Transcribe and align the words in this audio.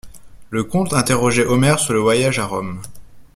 Le 0.49 0.63
comte 0.63 0.93
interrogeait 0.93 1.45
Omer 1.45 1.77
sur 1.77 1.93
le 1.93 1.99
voyage 1.99 2.39
à 2.39 2.47
Rome. 2.47 2.81